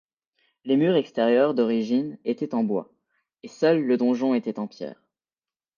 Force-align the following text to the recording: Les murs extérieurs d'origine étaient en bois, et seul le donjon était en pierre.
Les 0.65 0.77
murs 0.77 0.95
extérieurs 0.95 1.53
d'origine 1.53 2.17
étaient 2.25 2.55
en 2.55 2.63
bois, 2.63 2.91
et 3.43 3.47
seul 3.47 3.83
le 3.83 3.97
donjon 3.97 4.33
était 4.33 4.57
en 4.57 4.65
pierre. 4.65 5.03